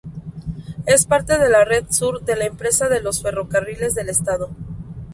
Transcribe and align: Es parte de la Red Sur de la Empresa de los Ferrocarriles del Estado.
Es 0.87 1.05
parte 1.05 1.37
de 1.37 1.47
la 1.47 1.63
Red 1.63 1.85
Sur 1.91 2.21
de 2.25 2.35
la 2.35 2.45
Empresa 2.47 2.89
de 2.89 3.01
los 3.03 3.21
Ferrocarriles 3.21 3.93
del 3.93 4.09
Estado. 4.09 4.49